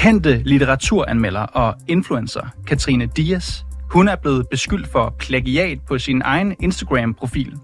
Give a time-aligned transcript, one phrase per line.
[0.00, 6.56] Kendte litteraturanmelder og influencer Katrine Dias, hun er blevet beskyldt for plagiat på sin egen
[6.60, 7.56] Instagram-profil.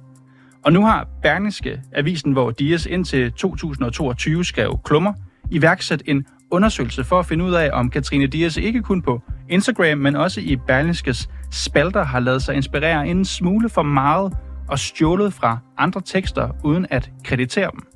[0.64, 5.12] Og nu har Berlingske, avisen hvor Dias indtil 2022 skrev klummer,
[5.50, 9.98] iværksat en undersøgelse for at finde ud af, om Katrine Dias ikke kun på Instagram,
[9.98, 14.32] men også i Berlingskes spalter har lavet sig inspirere en smule for meget
[14.68, 17.95] og stjålet fra andre tekster uden at kreditere dem.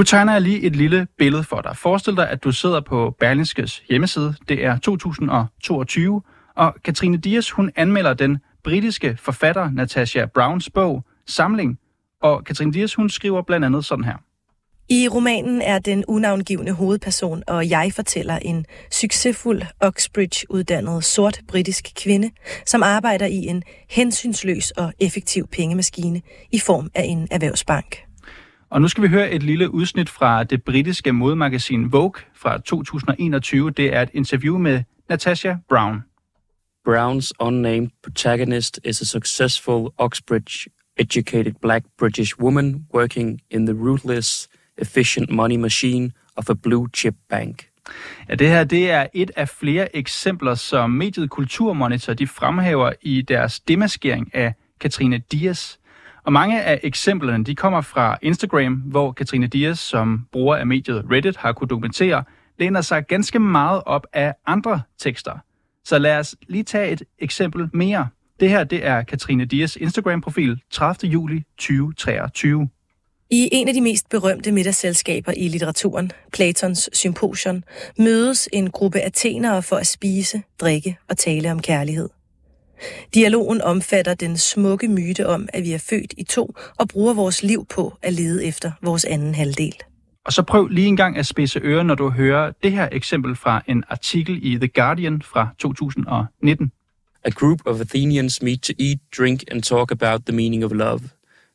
[0.00, 1.76] Nu tegner jeg lige et lille billede for dig.
[1.76, 4.34] Forestil dig, at du sidder på Berlingskes hjemmeside.
[4.48, 6.22] Det er 2022,
[6.56, 11.78] og Katrine Dias, hun anmelder den britiske forfatter Natasha Browns bog Samling,
[12.22, 14.16] og Katrine Dias, hun skriver blandt andet sådan her.
[14.88, 22.30] I romanen er den unavngivende hovedperson og jeg fortæller en succesfuld Oxbridge-uddannet sort britisk kvinde,
[22.66, 28.09] som arbejder i en hensynsløs og effektiv pengemaskine i form af en erhvervsbank.
[28.70, 33.70] Og nu skal vi høre et lille udsnit fra det britiske modemagasin Vogue fra 2021.
[33.70, 36.02] Det er et interview med Natasha Brown.
[36.88, 44.48] Brown's unnamed protagonist is a successful Oxbridge educated black British woman working in the ruthless,
[44.78, 47.68] efficient money machine of a blue chip bank.
[48.28, 53.22] Ja, det her det er et af flere eksempler, som mediet Kulturmonitor de fremhæver i
[53.22, 55.79] deres demaskering af Katrine Dias.
[56.24, 61.04] Og mange af eksemplerne de kommer fra Instagram, hvor Katrine Dias, som bruger af mediet
[61.10, 62.24] Reddit, har kunne dokumentere,
[62.58, 65.32] læner sig ganske meget op af andre tekster.
[65.84, 68.08] Så lad os lige tage et eksempel mere.
[68.40, 71.10] Det her det er Katrine Dias Instagram-profil 30.
[71.10, 72.68] juli 2023.
[73.30, 77.64] I en af de mest berømte middagsselskaber i litteraturen, Platons Symposion,
[77.98, 82.08] mødes en gruppe athenere for at spise, drikke og tale om kærlighed.
[83.14, 87.42] Dialogen omfatter den smukke myte om, at vi er født i to og bruger vores
[87.42, 89.74] liv på at lede efter vores anden halvdel.
[90.24, 93.36] Og så prøv lige en gang at spidse ører, når du hører det her eksempel
[93.36, 96.72] fra en artikel i The Guardian fra 2019.
[97.24, 101.00] A group of Athenians meet to eat, drink and talk about the meaning of love.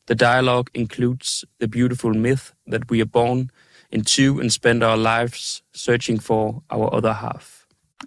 [0.07, 3.49] The dialogue includes the beautiful myth that we are born
[3.91, 7.61] in two and spend our lives searching for our other half.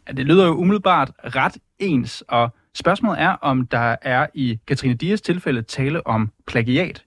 [0.08, 4.94] Ja, det lyder jo umiddelbart ret ens, og spørgsmålet er, om der er i Katrine
[4.94, 7.04] Dias tilfælde tale om plagiat.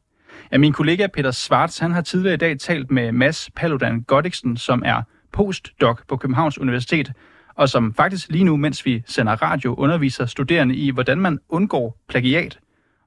[0.52, 4.58] Ja, min kollega Peter Svarts, han har tidligere i dag talt med Mads Paludan Godiksen,
[4.58, 5.02] som er
[5.34, 7.12] postdoc på Københavns Universitet,
[7.56, 11.98] og som faktisk lige nu, mens vi sender radio, underviser studerende i, hvordan man undgår
[12.10, 12.60] plagiat.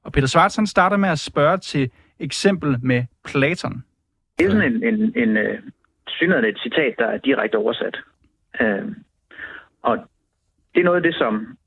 [0.03, 1.89] Og Peter Svarts, han starter med at spørge til
[2.19, 3.83] eksempel med Platon.
[4.39, 5.71] Det er sådan en, en, en, øh, en
[6.07, 7.97] synligheden et citat, der er direkte oversat.
[8.61, 8.85] Øh,
[9.81, 9.97] og
[10.75, 11.57] det er noget af det, som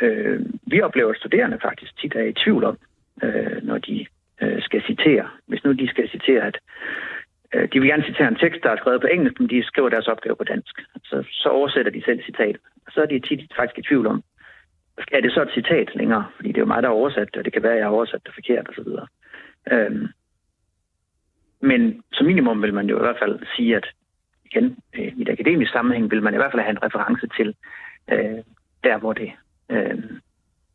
[0.00, 2.78] øh, vi oplever, studerende faktisk tit er i tvivl om,
[3.22, 4.06] øh, når de
[4.42, 5.28] øh, skal citere.
[5.46, 6.58] Hvis nu de skal citere, at
[7.54, 9.88] øh, de vil gerne citere en tekst, der er skrevet på engelsk, men de skriver
[9.88, 10.80] deres opgave på dansk.
[11.04, 12.60] Så, så oversætter de selv citatet.
[12.94, 14.22] Så er de tit faktisk i tvivl om,
[15.12, 16.26] er det så et citat længere?
[16.36, 17.86] Fordi det er jo mig, der har oversat det, og det kan være, at jeg
[17.86, 18.88] har oversat det forkert osv.
[19.72, 20.08] Øhm,
[21.60, 23.86] men som minimum vil man jo i hvert fald sige, at
[24.44, 27.54] igen, øh, i et akademisk sammenhæng vil man i hvert fald have en reference til
[28.12, 28.42] øh,
[28.84, 29.32] der, hvor det
[29.70, 30.02] øh,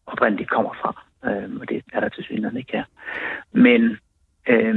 [0.06, 1.03] oprindeligt kommer fra.
[1.25, 2.84] Øh, og det er der til synligheden ikke her.
[3.52, 3.97] Men
[4.47, 4.75] øh,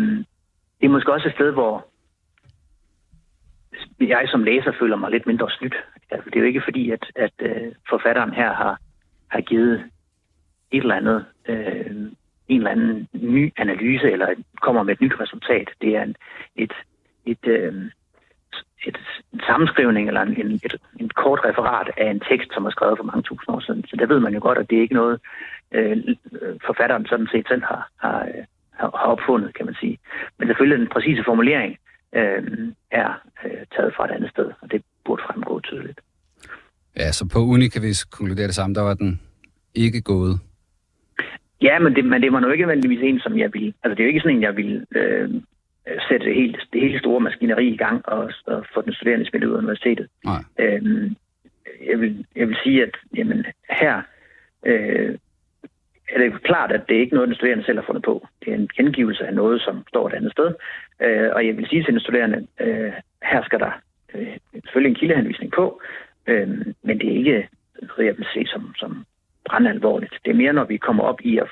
[0.80, 1.86] det er måske også et sted, hvor
[4.00, 5.74] jeg som læser føler mig lidt mindre snydt.
[6.10, 8.78] Altså, det er jo ikke fordi, at, at øh, forfatteren her har,
[9.28, 9.90] har givet
[10.70, 11.86] et eller andet, øh,
[12.48, 15.68] en eller anden ny analyse, eller kommer med et nyt resultat.
[15.80, 16.16] Det er en,
[16.56, 16.72] et,
[17.26, 17.90] et, øh,
[18.86, 18.98] et,
[19.32, 23.04] en sammenskrivning eller en, et, en kort referat af en tekst, som er skrevet for
[23.04, 23.84] mange tusind år siden.
[23.88, 25.20] Så der ved man jo godt, at det er ikke noget,
[25.72, 25.96] øh,
[26.66, 28.28] forfatteren sådan set selv har, har,
[28.80, 29.98] har opfundet, kan man sige.
[30.38, 31.78] Men selvfølgelig den præcise formulering
[32.14, 32.42] øh,
[32.90, 33.10] er
[33.44, 36.00] øh, taget fra et andet sted, og det burde fremgå tydeligt.
[36.96, 38.74] Ja, så på uni kan vi konkludere det samme.
[38.74, 39.20] Der var den
[39.74, 40.40] ikke gået.
[41.62, 43.72] Ja, men det, men det var nu ikke nødvendigvis en, som jeg ville...
[43.82, 45.30] Altså, det er jo ikke sådan en, jeg ville øh,
[46.08, 49.44] sætte det hele, det hele store maskineri i gang og, og få den studerende smidt
[49.44, 50.08] ud af universitetet.
[50.24, 50.42] Nej.
[50.58, 51.16] Øhm,
[51.90, 54.02] jeg, vil, jeg vil sige, at jamen, her
[54.66, 55.18] øh,
[56.08, 58.26] er det klart, at det er ikke noget, den studerende selv har fundet på.
[58.44, 60.54] Det er en gengivelse af noget, som står et andet sted.
[61.00, 62.92] Øh, og jeg vil sige til den studerende, øh,
[63.22, 63.70] her skal der
[64.14, 65.80] øh, selvfølgelig en kildehenvisning på,
[66.26, 66.48] øh,
[66.82, 67.48] men det er ikke
[67.82, 69.04] noget, jeg vil se som, som
[69.44, 70.14] brandalvorligt.
[70.24, 71.48] Det er mere, når vi kommer op i at,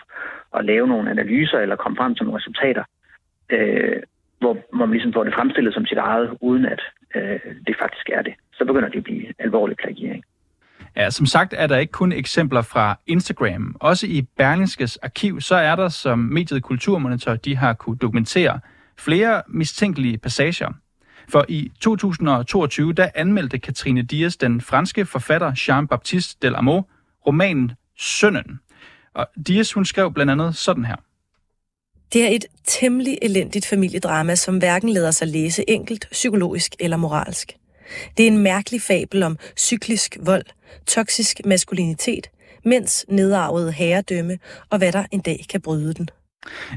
[0.55, 2.85] at lave nogle analyser eller komme frem til nogle resultater,
[3.51, 4.03] øh,
[4.43, 6.81] hvor, hvor man ligesom får det fremstillet som sit eget, uden at
[7.17, 8.35] øh, det faktisk er det.
[8.53, 10.25] Så begynder det at blive alvorlig plagiering.
[10.97, 13.77] Ja, som sagt er der ikke kun eksempler fra Instagram.
[13.81, 18.61] Også i Berlingskes arkiv, så er der, som mediet Kulturmonitor, de har kunne dokumentere
[18.99, 20.73] flere mistænkelige passager.
[21.29, 26.85] For i 2022, der anmeldte Katrine Dias den franske forfatter Jean-Baptiste Delamot
[27.27, 28.61] romanen Sønnen.
[29.15, 30.97] Og Dias, hun skrev blandt andet sådan her.
[32.13, 37.53] Det er et temmelig elendigt familiedrama, som hverken lader sig læse enkelt, psykologisk eller moralsk.
[38.17, 40.45] Det er en mærkelig fabel om cyklisk vold,
[40.87, 42.31] toksisk maskulinitet,
[42.65, 44.39] mens nedarvet herredømme
[44.71, 46.09] og hvad der en dag kan bryde den.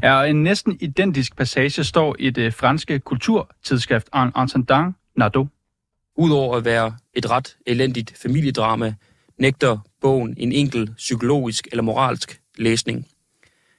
[0.03, 5.47] Ja, og en næsten identisk passage står i det franske kulturtidsskrift En Entendant Nardo.
[6.17, 8.93] Udover at være et ret elendigt familiedrama,
[9.39, 13.07] nægter bogen en enkel psykologisk eller moralsk læsning.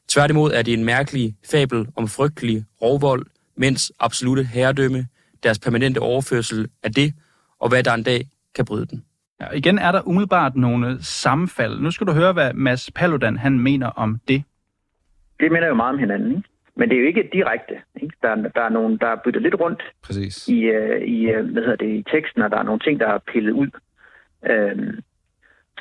[0.08, 3.26] Tværtimod er det en mærkelig fabel om frygtelig rovvold,
[3.56, 5.06] mens absolute herredømme,
[5.42, 7.14] deres permanente overførsel af det,
[7.60, 8.20] og hvad der en dag
[8.54, 9.04] kan bryde den.
[9.40, 11.80] Ja, igen er der umiddelbart nogle sammenfald.
[11.80, 14.42] Nu skal du høre, hvad Mads Paludan han mener om det.
[15.40, 16.48] Det minder jo meget om hinanden, ikke?
[16.76, 17.74] Men det er jo ikke direkte.
[18.02, 18.14] Ikke?
[18.22, 20.48] Der, der er nogen, der er byttet lidt rundt Præcis.
[20.48, 23.08] i, uh, i, uh, hvad hedder det, i teksten, og der er nogle ting, der
[23.08, 23.70] er pillet ud.
[24.50, 25.00] Øhm,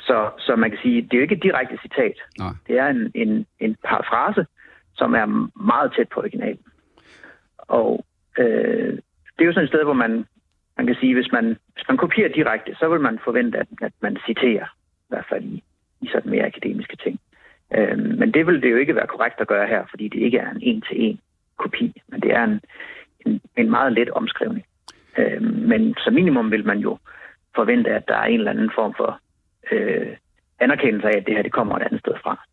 [0.06, 2.16] så, så man kan sige, det er jo ikke et direkte citat.
[2.38, 2.52] Nej.
[2.66, 4.46] Det er en, en, en parafrase,
[4.94, 5.26] som er
[5.72, 6.64] meget tæt på originalen.
[7.58, 8.04] Og
[8.38, 8.92] øh,
[9.34, 10.24] det er jo sådan et sted, hvor man,
[10.76, 11.44] man kan sige, hvis man,
[11.74, 14.66] hvis man kopierer direkte, så vil man forvente, at, at man citerer,
[15.04, 15.62] i hvert fald i,
[16.00, 17.20] i sådan mere akademiske ting.
[17.76, 20.38] Øh, men det vil det jo ikke være korrekt at gøre her, fordi det ikke
[20.38, 21.20] er en en-til-en
[21.58, 22.60] kopi, men det er en,
[23.26, 24.64] en, en meget let omskrivning.
[25.18, 26.98] Øh, men som minimum vil man jo
[27.54, 29.20] forvente, at der er en eller anden form for
[29.72, 30.06] øh,
[30.60, 32.46] anerkendelse af, at det her det kommer et andet sted fra.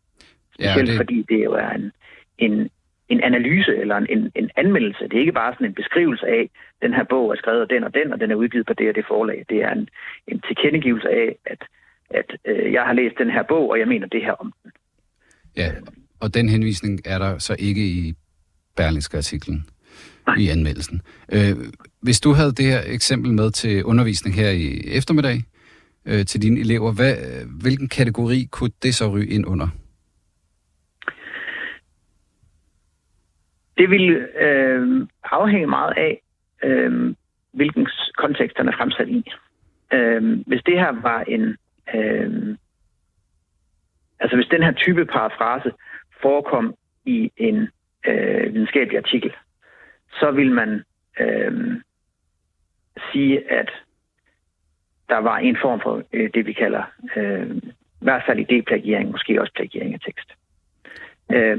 [0.58, 1.92] Ja, Specielt det, fordi det jo er en,
[2.38, 2.70] en,
[3.08, 5.04] en analyse eller en, en, en anmeldelse.
[5.04, 6.50] Det er ikke bare sådan en beskrivelse af,
[6.82, 8.88] den her bog er skrevet af den og den, og den er udgivet på det
[8.88, 9.44] og det forlag.
[9.48, 9.88] Det er en,
[10.28, 11.62] en tilkendegivelse af, at,
[12.10, 14.72] at øh, jeg har læst den her bog, og jeg mener det her om den.
[15.56, 15.72] ja,
[16.20, 18.14] og den henvisning er der så ikke i
[18.76, 19.66] Berlingske artiklen
[20.38, 21.02] i anmeldelsen.
[21.32, 21.56] Øh,
[22.00, 25.42] hvis du havde det her eksempel med til undervisning her i eftermiddag
[26.06, 27.14] øh, til dine elever, hvad,
[27.62, 29.68] hvilken kategori kunne det så ryge ind under?
[33.78, 34.10] Det vil
[34.40, 36.22] øh, afhænge meget af,
[36.64, 37.14] øh,
[37.52, 37.86] hvilken
[38.18, 39.24] kontekst den er fremsat i.
[39.92, 41.56] Øh, hvis det her var en...
[41.94, 42.56] Øh,
[44.20, 45.70] altså hvis den her type parafrase
[46.22, 46.74] forekom
[47.04, 47.68] i en
[48.06, 49.32] øh, videnskabelig artikel,
[50.20, 50.82] så vil man
[51.20, 51.80] øh,
[53.12, 53.70] sige, at
[55.14, 56.82] der var en form for øh, det, vi kalder
[57.16, 57.56] øh,
[58.02, 60.28] i hvert fald idéplagiering, måske også plagiering af tekst.
[61.36, 61.58] Øh,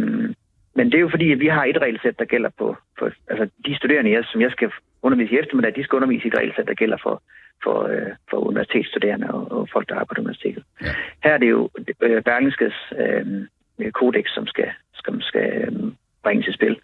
[0.77, 3.49] men det er jo fordi, at vi har et regelsæt, der gælder på, på altså
[3.65, 4.71] de studerende, jeg, som jeg skal
[5.01, 7.23] undervise i eftermiddag, de skal undervise i et regelsæt, der gælder for,
[7.63, 10.63] for, øh, for universitetsstuderende og, og folk, der arbejder på universitetet.
[10.81, 10.87] Ja.
[11.23, 11.69] Her er det jo
[12.01, 14.69] øh, Berlingskes øh, kodex, som skal,
[15.05, 15.91] som skal øh,
[16.23, 16.79] bringes i spil.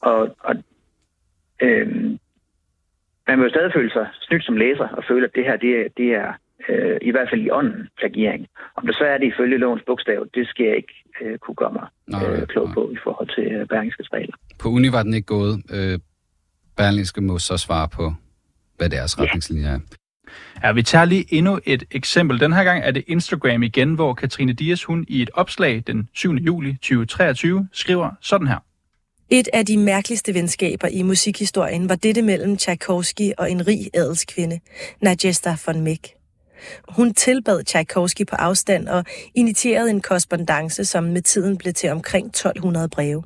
[0.00, 0.54] Og, og
[1.62, 2.18] øh,
[3.28, 5.70] man vil jo stadig føle sig snydt som læser og føle, at det her, det,
[5.80, 6.28] er- det er
[6.68, 8.46] øh, i hvert fald i ånden plagiering.
[8.76, 11.72] Om det så er det ifølge lovens bogstav, det skal jeg ikke øh, kunne gøre
[11.72, 12.74] mig Nej, øh, klog nej.
[12.74, 14.36] på i forhold til øh, Berlingskes regler.
[14.58, 15.54] På uni var den ikke gået.
[15.76, 15.98] Øh,
[16.76, 18.14] Berlingske må så svare på,
[18.76, 19.78] hvad deres retningslinjer er.
[20.62, 22.40] Ja, vi tager lige endnu et eksempel.
[22.40, 26.08] Den her gang er det Instagram igen, hvor Katrine Dias hun i et opslag den
[26.14, 26.32] 7.
[26.34, 28.58] juli 2023 skriver sådan her.
[29.30, 34.60] Et af de mærkeligste venskaber i musikhistorien var dette mellem Tchaikovsky og en rig adelskvinde,
[35.02, 36.08] Najesta von Meck.
[36.88, 39.04] Hun tilbad Tchaikovsky på afstand og
[39.34, 43.22] initierede en korrespondence, som med tiden blev til omkring 1200 breve.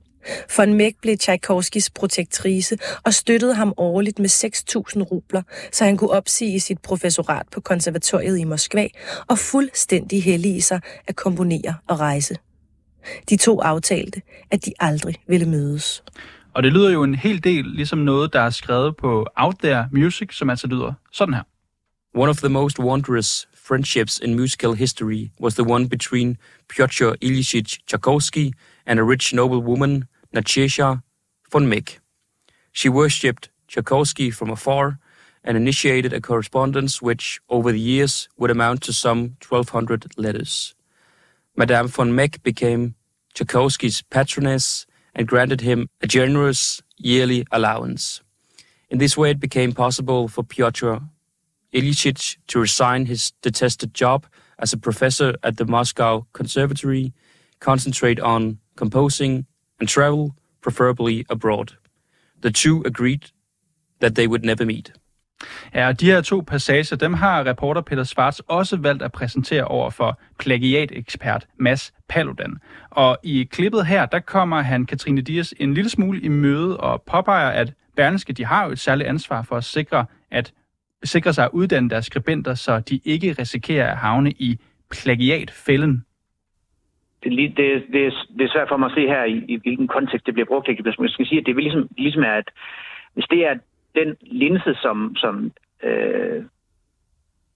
[0.56, 5.42] Von Meck blev Tchaikovskys protektrice og støttede ham årligt med 6.000 rubler,
[5.72, 8.88] så han kunne opsige sit professorat på konservatoriet i Moskva
[9.28, 12.36] og fuldstændig hellige sig at komponere og rejse.
[13.30, 16.02] De to aftalte, at de aldrig ville mødes.
[16.54, 19.88] Og det lyder jo en hel del ligesom noget, der er skrevet på Out There
[19.92, 21.42] Music, som altså lyder sådan her.
[22.14, 26.36] One of the most wondrous friendships in musical history was the one between
[26.68, 28.52] Pyotr Ilyich Tchaikovsky
[28.86, 30.04] and a rich noblewoman,
[30.34, 30.96] Nadezhda
[31.52, 32.00] von Meck.
[32.72, 34.98] She worshipped Tchaikovsky from afar
[35.44, 40.74] and initiated a correspondence which, over the years, would amount to some 1,200 letters.
[41.56, 42.94] Madame von Meck became
[43.34, 48.22] Tchaikovsky's patroness and granted him a generous yearly allowance.
[48.88, 51.00] In this way, it became possible for Pyotr
[51.72, 54.26] Ilyich to resign his detested job
[54.58, 57.12] as a professor at the Moscow Conservatory,
[57.60, 59.46] concentrate on composing,
[59.78, 61.76] and travel, preferably abroad.
[62.40, 63.30] The two agreed
[64.00, 64.92] that they would never meet.
[65.74, 69.64] Ja, og de her to passager, dem har reporter Peter Svarts også valgt at præsentere
[69.64, 72.58] over for plagiatekspert Mads Paludan.
[72.90, 77.02] Og i klippet her, der kommer han Katrine Dias en lille smule i møde og
[77.02, 80.52] påpeger, at Berlingske, de har jo et særligt ansvar for at sikre, at
[81.04, 84.58] sikre sig at uddanne deres skribenter, så de ikke risikerer at havne i
[84.90, 86.04] plagiatfælden.
[87.22, 87.56] Det, det,
[87.92, 90.46] det, det er svært for mig at se her, i, i hvilken kontekst det bliver
[90.46, 90.68] brugt.
[90.68, 90.76] Jeg
[91.08, 92.48] skal sige, at det er ligesom, ligesom er, at
[93.14, 93.54] hvis det er
[93.94, 96.44] den linse, som, som øh,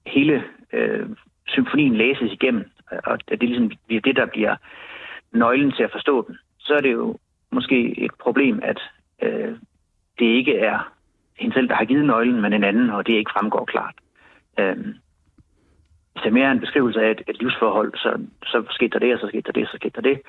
[0.06, 1.08] hele øh,
[1.46, 2.70] symfonien læses igennem,
[3.04, 4.56] og det er ligesom det, det, der bliver
[5.32, 7.18] nøglen til at forstå den, så er det jo
[7.50, 8.80] måske et problem, at
[9.22, 9.56] øh,
[10.18, 10.94] det ikke er
[11.38, 13.94] hende selv, der har givet nøglen, men en anden, og det ikke fremgår klart.
[14.58, 14.76] Øh,
[16.12, 19.14] hvis det er mere en beskrivelse af et, et livsforhold, så, så skete der det,
[19.14, 20.20] og så skete der det, så skete der det,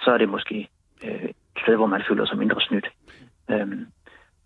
[0.00, 0.68] så er det måske
[1.04, 2.88] øh, et sted, hvor man føler sig mindre snydt.
[3.50, 3.68] Øh,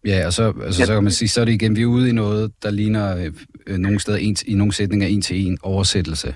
[0.07, 0.87] Ja, og så, altså, ja.
[0.87, 3.17] så kan man sige, så er det igen, vi er ude i noget, der ligner
[3.17, 3.33] øh,
[3.67, 6.29] øh nogle steder en, i nogle sætninger en til en oversættelse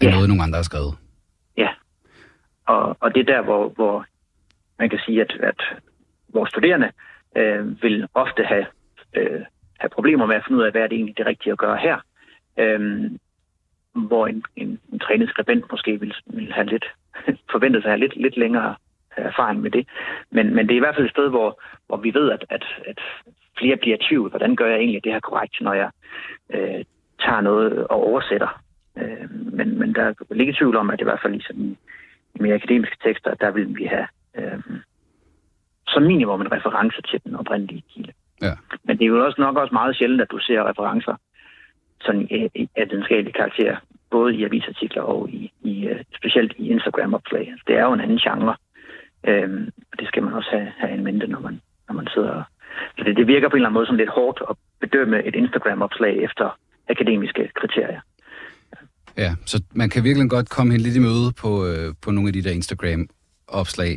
[0.00, 0.10] af ja.
[0.10, 0.94] noget, nogle andre har skrevet.
[1.56, 1.68] Ja,
[2.66, 4.06] og, og det er der, hvor, hvor
[4.78, 5.60] man kan sige, at, at
[6.28, 6.90] vores studerende
[7.36, 8.66] øh, vil ofte have,
[9.16, 9.40] øh,
[9.78, 11.76] have problemer med at finde ud af, hvad er det egentlig det rigtige at gøre
[11.76, 11.98] her.
[12.58, 13.10] Øh,
[13.94, 16.84] hvor en, en, en trænet skribent måske vil, vil have lidt
[17.52, 18.74] forventet sig at have lidt, lidt længere
[19.16, 19.88] erfaring med det.
[20.30, 22.64] Men, men det er i hvert fald et sted, hvor, hvor vi ved, at, at,
[22.86, 23.00] at
[23.58, 24.30] flere bliver i tvivl.
[24.30, 25.90] Hvordan gør jeg egentlig det her korrekt, når jeg
[26.50, 26.84] øh,
[27.20, 28.62] tager noget og oversætter?
[28.98, 31.76] Øh, men, men der er ikke tvivl om, at i hvert fald ligesom i,
[32.34, 34.06] i mere akademiske tekster, der vil vi have
[34.38, 34.60] øh,
[35.88, 38.12] som minimum en reference til den oprindelige kilde.
[38.42, 38.52] Ja.
[38.84, 41.16] Men det er jo også nok også meget sjældent, at du ser referencer
[42.00, 43.76] sådan af den karakter,
[44.10, 47.54] både i avisartikler og i, i øh, specielt i Instagram-opslag.
[47.66, 48.56] Det er jo en anden genre.
[49.28, 52.42] Øhm, og det skal man også have, have en mente, når man, når man sidder...
[52.98, 55.34] Så det, det virker på en eller anden måde som lidt hårdt at bedømme et
[55.34, 58.00] Instagram-opslag efter akademiske kriterier.
[59.16, 62.28] Ja, så man kan virkelig godt komme hen lidt i møde på, øh, på nogle
[62.28, 63.94] af de der Instagram-opslag.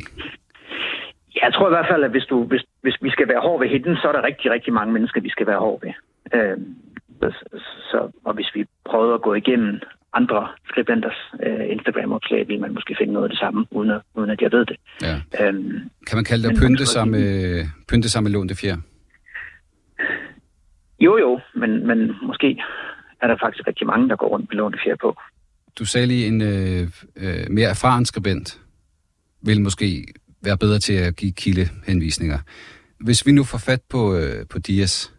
[1.42, 3.68] Jeg tror i hvert fald, at hvis, du, hvis, hvis vi skal være hård ved
[3.68, 5.92] hende, så er der rigtig, rigtig mange mennesker, vi skal være hård ved.
[6.34, 6.76] Øhm,
[7.90, 9.80] så, og hvis vi prøvede at gå igennem
[10.12, 14.30] andre skribenters øh, Instagram-opslag, vil man måske finde noget af det samme, uden at, uden
[14.30, 14.76] at jeg ved det.
[15.02, 15.14] Ja.
[15.40, 17.28] Øhm, kan man kalde det at pynte sig, med,
[17.88, 18.76] pynte sig med lånte fjer?
[21.00, 22.62] Jo, jo, men, men måske
[23.22, 25.16] er der faktisk rigtig mange, der går rundt med lånte fjer på.
[25.78, 28.60] Du sagde lige, en øh, øh, mere erfaren skribent
[29.42, 30.06] vil måske
[30.42, 32.38] være bedre til at give kildehenvisninger.
[33.00, 35.14] Hvis vi nu får fat på, øh, på Dias,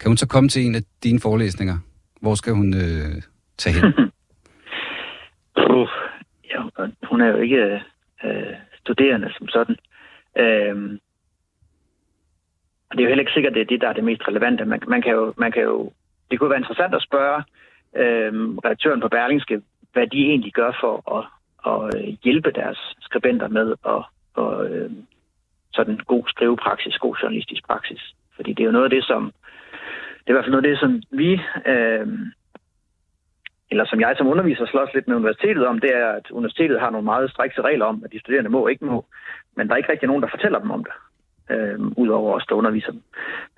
[0.00, 1.78] kan hun så komme til en af dine forelæsninger?
[2.20, 3.22] Hvor skal hun øh,
[3.58, 3.92] tage hen?
[5.66, 5.88] Puh,
[6.50, 6.60] ja,
[7.02, 7.82] hun er jo ikke
[8.24, 9.76] øh, studerende som sådan.
[10.36, 10.98] Øh,
[12.90, 14.28] og det er jo heller ikke sikkert, at det er det, der er det mest
[14.28, 14.64] relevante.
[14.64, 15.92] Man, man, kan, jo, man kan jo...
[16.30, 17.42] Det kunne være interessant at spørge
[17.96, 18.32] øh,
[18.64, 19.62] redaktøren på Berlingske,
[19.92, 21.24] hvad de egentlig gør for at,
[21.70, 24.02] at øh, hjælpe deres skribenter med at,
[24.42, 24.90] at øh,
[25.72, 28.14] sådan god skrivepraksis, god journalistisk praksis.
[28.36, 29.32] Fordi det er jo noget af det, som...
[30.20, 31.40] Det er i hvert fald noget af det, som vi...
[31.66, 32.08] Øh,
[33.70, 36.90] eller som jeg som underviser slås lidt med universitetet om, det er, at universitetet har
[36.90, 39.04] nogle meget strikse regler om, at de studerende må og ikke må,
[39.56, 40.92] men der er ikke rigtig nogen, der fortæller dem om det,
[41.54, 43.02] øh, udover os, der underviser dem.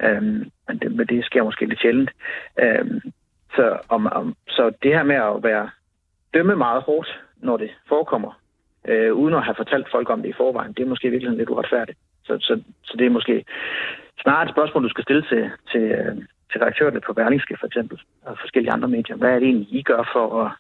[0.03, 0.23] Øh,
[0.69, 2.11] men, det, men det sker måske lidt sjældent.
[2.63, 3.01] Øh,
[3.57, 5.71] så, om, om, så det her med at være
[6.35, 8.41] dømme meget hårdt, når det forekommer,
[8.89, 11.51] øh, uden at have fortalt folk om det i forvejen, det er måske virkelig lidt
[11.51, 11.99] uretfærdigt.
[12.25, 13.45] Så, så, så det er måske
[14.23, 16.23] snarere et spørgsmål, du skal stille til, til, øh, til
[16.61, 19.17] redaktørerne på Berlingske for eksempel, og forskellige andre medier.
[19.17, 20.53] Hvad er det egentlig, I gør for at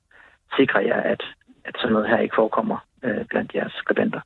[0.58, 1.22] sikre jer, at,
[1.64, 4.20] at sådan noget her ikke forekommer øh, blandt jeres skribenter?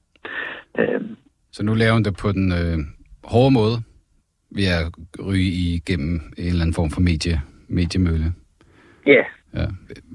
[0.79, 1.01] Øh,
[1.53, 2.79] så nu laver hun det på den øh,
[3.25, 3.77] hårde måde
[4.51, 4.93] ved at
[5.27, 8.33] ryge igennem en eller anden form for medie, mediemølle?
[9.09, 9.25] Yeah.
[9.55, 9.67] Ja.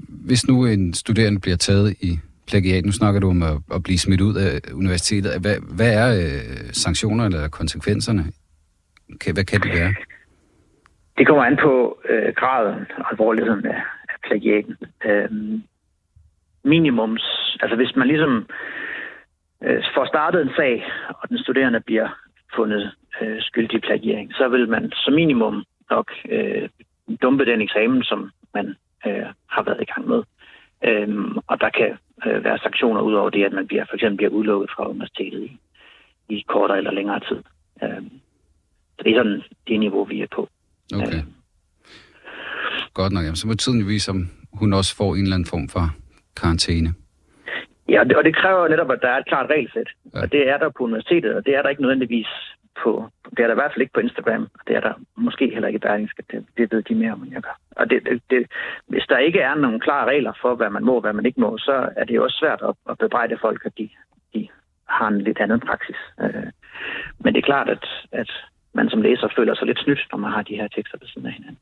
[0.07, 3.97] Hvis nu en studerende bliver taget i plagiat, nu snakker du om at, at blive
[3.97, 5.41] smidt ud af universitetet.
[5.41, 8.23] Hvad, hvad er øh, sanktionerne eller konsekvenserne?
[9.33, 9.93] Hvad kan det være?
[11.17, 14.77] Det kommer an på øh, graden og alvorligheden af, af plagiaten.
[15.05, 15.29] Øh,
[16.63, 18.45] minimums, altså hvis man ligesom
[19.63, 22.09] øh, får startet en sag, og den studerende bliver
[22.55, 22.91] fundet
[23.21, 26.69] øh, skyldig i plagiering, så vil man som minimum nok øh,
[27.21, 28.75] dumpe den eksamen, som man
[29.05, 30.23] øh, har været i gang med.
[30.83, 34.17] Øhm, og der kan øh, være sanktioner ud over det, at man bliver, for eksempel
[34.17, 35.59] bliver udelukket fra universitetet i,
[36.29, 37.43] i kortere eller længere tid.
[37.83, 38.11] Øhm,
[38.97, 40.49] så det er sådan det niveau, vi er på.
[40.93, 41.17] Okay.
[41.17, 41.23] Øh.
[42.93, 43.23] Godt nok.
[43.23, 45.85] Jamen, så må tiden vise, om hun også får en eller anden form for
[46.41, 46.93] karantæne.
[47.89, 49.89] Ja, og det kræver netop, at der er et klart regelsæt.
[50.13, 50.21] Ja.
[50.21, 52.27] Og det er der på universitetet, og det er der ikke nødvendigvis
[52.83, 55.49] på, Det er der i hvert fald ikke på Instagram, og det er der måske
[55.53, 56.23] heller ikke i Berlingske.
[56.31, 57.57] Det, det ved de mere om, end jeg gør.
[57.71, 58.51] Og det, det, det,
[58.87, 61.41] hvis der ikke er nogen klare regler for, hvad man må og hvad man ikke
[61.41, 63.89] må, så er det jo også svært at, at bebrejde folk, at de,
[64.33, 64.47] de
[64.89, 65.95] har en lidt anden praksis.
[66.21, 66.49] Øh,
[67.19, 68.31] men det er klart, at, at
[68.73, 71.27] man som læser føler sig lidt snydt, når man har de her tekster ved siden
[71.27, 71.57] af hinanden.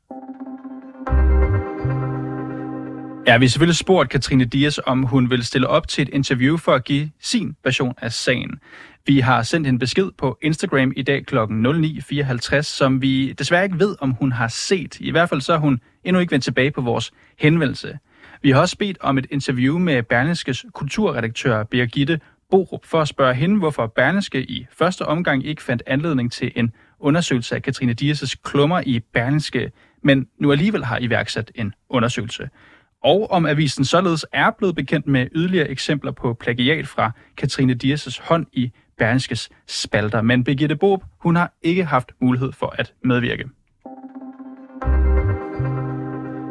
[3.27, 6.57] Ja, vi har selvfølgelig spurgt Katrine Dias, om hun vil stille op til et interview
[6.57, 8.59] for at give sin version af sagen.
[9.05, 11.37] Vi har sendt en besked på Instagram i dag kl.
[11.37, 14.99] 09.54, som vi desværre ikke ved, om hun har set.
[14.99, 17.99] I hvert fald så er hun endnu ikke vendt tilbage på vores henvendelse.
[18.41, 23.33] Vi har også bedt om et interview med Berlingskes kulturredaktør Birgitte Borup for at spørge
[23.33, 28.35] hende, hvorfor Berlingske i første omgang ikke fandt anledning til en undersøgelse af Katrine Dias'
[28.43, 29.71] klummer i Berlingske,
[30.03, 32.49] men nu alligevel har iværksat en undersøgelse
[33.03, 38.23] og om avisen således er blevet bekendt med yderligere eksempler på plagiat fra Katrine Dias'
[38.23, 40.21] hånd i Berlingskes spalter.
[40.21, 43.45] Men Birgitte Bob, hun har ikke haft mulighed for at medvirke.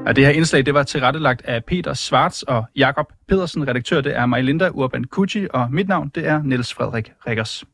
[0.07, 3.69] Og det her indslag, det var tilrettelagt af Peter Svarts og Jakob Pedersen.
[3.69, 7.65] Redaktør, det er Majlinda Urban Kucci, og mit navn, det er Niels Frederik Rikkers.